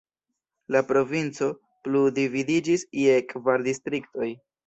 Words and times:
La 0.75 0.79
provinco 0.91 1.49
plu 1.87 2.01
dividiĝis 2.17 2.87
je 3.03 3.21
kvar 3.35 3.67
distriktoj. 3.71 4.31